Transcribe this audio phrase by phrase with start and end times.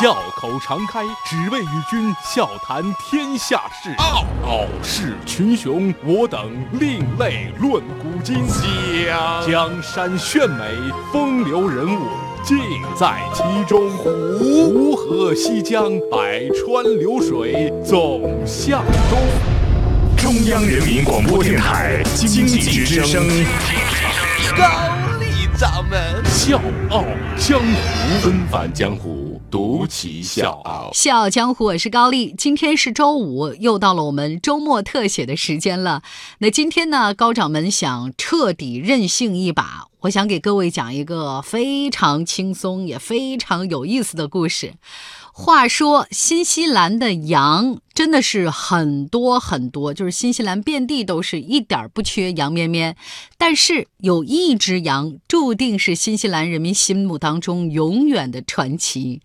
[0.00, 3.94] 笑口常开，只为与君笑谈天下事。
[3.98, 8.36] 傲傲视群雄，我等另类论古今。
[9.46, 10.64] 江江山炫美，
[11.12, 12.06] 风流人物
[12.42, 12.56] 尽
[12.98, 13.90] 在其中。
[13.98, 19.20] 湖河西江，百川流水总向东。
[20.16, 23.22] 中央人民广播电台经济之声。
[24.56, 24.64] 高
[25.20, 26.58] 丽掌门笑
[26.88, 27.04] 傲
[27.36, 30.90] 江湖，纷繁江湖，独骑笑傲。
[30.94, 32.32] 笑傲江湖，我是高丽。
[32.38, 36.02] 今天是周五，又到了我们周末特写的时间了。
[36.38, 44.74] 那今天呢，高掌门想彻底任性一把，我想给各位讲一个非常轻松也非常有意思的故事。
[45.42, 52.94] 话说，新西兰的羊真的是很多很多，就是新西兰遍地都是一点不缺羊咩咩。
[53.38, 59.22] 但是有一只羊注定是新西兰人民心目当中永远的传奇，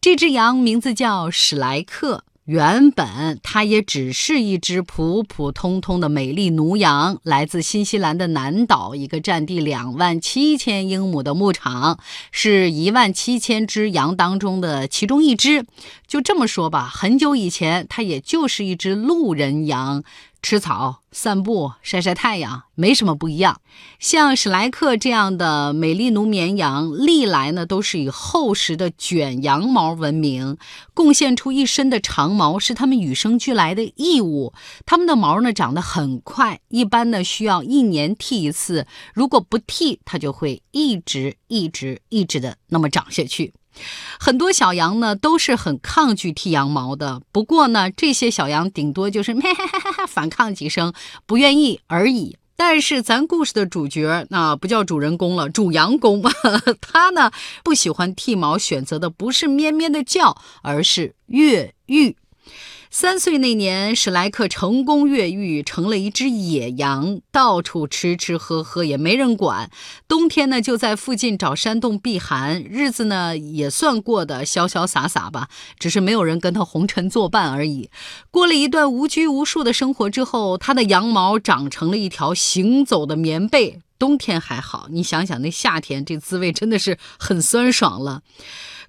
[0.00, 2.24] 这只羊名字叫史莱克。
[2.52, 11.98] 原本它也只是一只普普通通的美丽奴羊，来自新西兰的南岛一个占地两万七千英亩的牧场，
[12.30, 15.64] 是一万七千只羊当中的其中一只。
[16.06, 20.04] 就这么说吧，很久以前它也就是一只路人羊。
[20.42, 23.60] 吃草、散步、晒晒太阳，没什么不一样。
[24.00, 30.58] 像史莱克这样的美丽奴绵羊，历来呢都是以厚实的卷羊毛闻名，
[30.94, 34.52] 贡献出一身的长毛是它们与生俱来的义务。
[34.84, 43.54] 它们的毛呢长得很快，一般呢需要一年剃一次，如果不剃，它就会一直一直一直的那么长下去。
[44.18, 49.44] 很多小羊呢都是很抗拒剃羊毛的，不过呢，这些小羊顶多就是咩
[50.08, 50.92] 反抗几声，
[51.26, 52.36] 不愿意而已。
[52.54, 56.22] 但是咱故事的主角那不叫主人公了，主羊公，
[56.80, 57.32] 他呢
[57.64, 62.16] 不喜欢剃毛，选择的不是咩咩的叫，而是越狱。
[62.94, 69.70] 三岁那年，史莱克成功越狱，成了一只野羊，到处吃吃喝喝，也没人管。
[70.06, 75.48] 冬天呢，就在附近找山洞避寒，日子呢也算过得潇潇洒洒吧，
[75.78, 77.88] 只是没有人跟他红尘作伴而已。
[78.30, 83.80] 过了一段无拘无束的生活之后，他的羊毛长成了一条行走的棉被。
[83.98, 88.20] 冬天还好，你想想那夏天，这滋味真的是很酸爽了。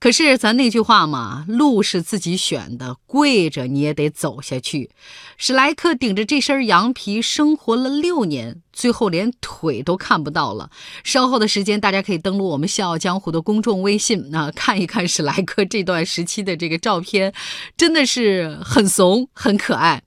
[0.00, 4.90] 可是咱那句话嘛，路是自己选的，跪着你也得走下去。
[5.36, 10.70] 史莱克顶着这身羊皮生活了六年，最后连腿都看不到了。
[11.04, 17.34] 稍后的时间，大家可以登录我们《笑傲江湖》的公众微信，那看一看史莱克这段时期的这个照片，
[17.76, 20.02] 真的是很怂，很可爱。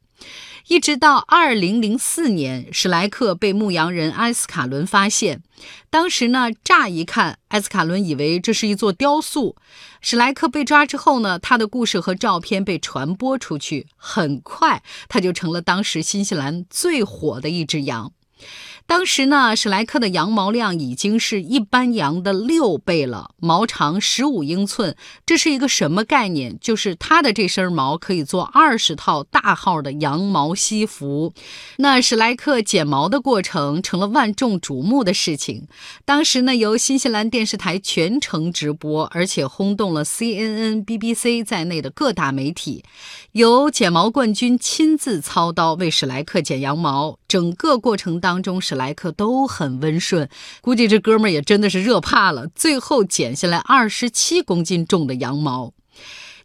[0.74, 5.44] 一直到二零零四年，史莱克被牧羊人埃斯卡伦发现。
[5.92, 9.56] 当时呢，乍一看，埃斯卡伦以为这是一座雕塑。
[10.02, 18.12] 史莱克被抓之后呢，他的故事和照片被传播出去，很快他就成了当时新西兰最火的一只羊。
[18.86, 24.96] 当时呢，史莱克的羊毛量已经是一般羊的六倍了，毛长十五英寸。
[25.26, 26.58] 这是一个什么概念？
[26.60, 31.34] 就是它的这身毛可以做二十套大号的羊毛西服。
[31.78, 35.68] 那史莱克剪毛的过程成了万众瞩目的事情。
[36.06, 42.84] 当时呢，由新西兰电视台全程直播，而且轰动了 CNN、BBC 在内的各大媒体。
[43.32, 48.62] 由剪毛冠军亲自操刀为史莱克剪羊毛，整个过程当中。
[48.62, 50.30] 史莱克都很温顺，
[50.62, 52.46] 估计这哥们儿也真的是热怕了。
[52.54, 55.74] 最后剪下来二十七公斤重的羊毛，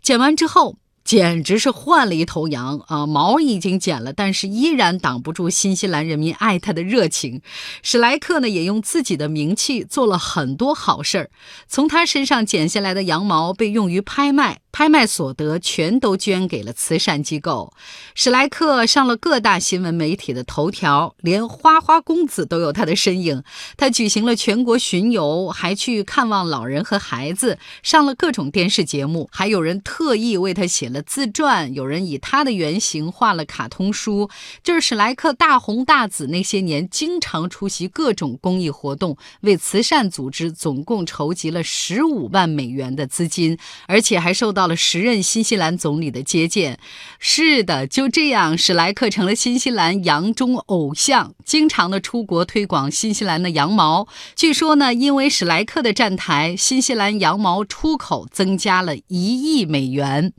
[0.01, 0.77] 剪完之后。
[1.09, 3.07] 简直是换了一头羊啊！
[3.07, 7.41] 毛已经剪了，但是依然挡不住新西兰人民爱他的热情。
[7.83, 11.31] 史莱克呢，也用自己的名气做了很多好事儿。
[11.67, 17.73] 从他身上剪下来的羊毛被用于拍卖，拍卖所得全都捐给了慈善机构。
[18.15, 23.43] 史莱克上了各大新闻媒体的头条，连花花公子都有他的身影。
[23.77, 31.03] 他举行了全国巡游，还去看望老人和孩子，上了各种电视节目，还有人特意为他写了。
[31.03, 34.31] 自传，有人以他的原型画了卡通书。
[34.63, 46.79] 就是史莱克大红大紫那些年，经常出席各种公益活动，为慈善组织总共筹集了十五万美元的资金，而且还受到了时任新西兰总理的接见。
[47.19, 54.07] 是的，就这样，史莱克成了新西兰洋中偶像，经常的出国推广新西兰的羊毛。
[54.37, 60.33] 据说呢，因为史莱克的站台，新西兰羊毛出口增加了一亿美元。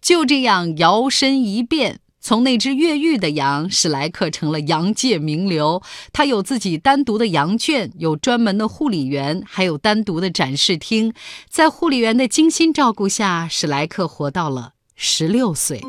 [0.00, 5.80] 就这样摇身一变，从那只越狱的羊，史莱克成了羊界名流。
[6.12, 11.14] 他有自己单独的羊圈，有专门的护理员，还有单独的展示厅。
[11.48, 15.80] 在护理员的精心照顾下，史莱克活到了十六岁。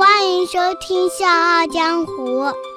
[0.00, 2.12] 欢迎收听《笑傲江湖》，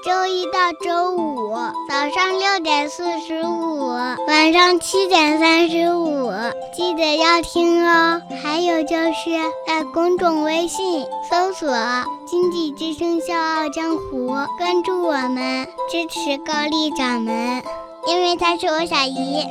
[0.04, 1.54] 周一到周五
[1.88, 3.88] 早上六点四十五，
[4.28, 6.30] 晚上七点三十五，
[6.76, 8.22] 记得要听哦。
[8.44, 9.32] 还有就是
[9.66, 11.70] 在公众微信搜索
[12.28, 14.28] “经济之声笑傲江湖”，
[14.60, 17.64] 关注我们，支持高丽掌门，
[18.06, 19.46] 因为他是我小姨。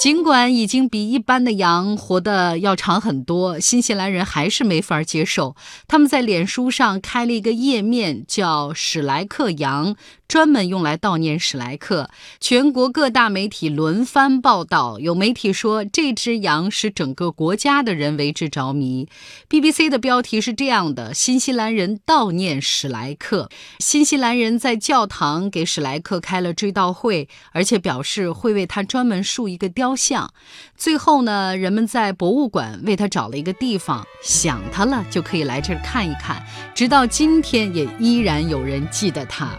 [0.00, 5.54] 尽管已经比一般的羊活得要长很多，新西兰人还是没法接受。
[5.86, 9.94] 他们在脸书上开了一个页面，叫“史莱克羊”。
[10.26, 12.08] 专门用来悼念史莱克，
[12.38, 15.00] 全国各大媒体轮番报道。
[15.00, 19.08] 有媒体说这只羊使整个国家的人为之着迷。
[19.48, 23.50] BBC 的标题是这样的：新西兰人悼念史莱克。
[23.80, 30.32] 新西兰人在教堂给史莱克开了追悼会，而且表示会为他专门竖一个雕像。
[30.76, 36.42] 最后呢，人们在博物馆为他找了一个地方，想他了就可以来这儿看一看。
[36.74, 39.50] 直到今天，也依然有人记得他。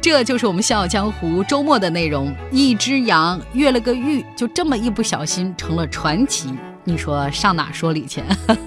[0.00, 2.34] 这就是我们《笑傲江湖》周末的内容。
[2.50, 6.48] 一只羊越了个狱，就这么一不小心成了传奇。
[6.84, 8.22] 你说上哪说理去？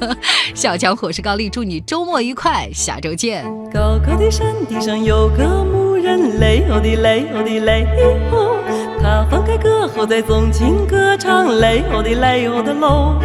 [0.53, 3.43] 笑傲江湖是高丽，祝你周末愉快，下周见。
[3.73, 7.87] 高高的山顶上有个牧人，嘞哦的嘞哦的嘞
[8.31, 8.62] 哦，
[9.03, 13.19] 他放开歌喉在纵情歌唱，嘞哦的嘞哦的喽。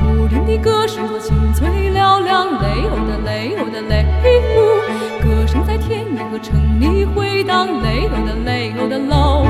[0.00, 4.04] 古人的歌声多清脆嘹亮，嘞哦的嘞哦的嘞
[4.56, 4.58] 哦。
[5.22, 9.46] 歌声在田野和城里回荡，雷欧的雷欧的喽。